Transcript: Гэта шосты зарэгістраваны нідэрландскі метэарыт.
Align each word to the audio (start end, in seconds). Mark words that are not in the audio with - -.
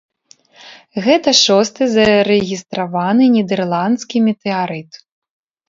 Гэта 1.07 1.29
шосты 1.41 1.83
зарэгістраваны 1.95 3.29
нідэрландскі 3.39 4.17
метэарыт. 4.33 4.91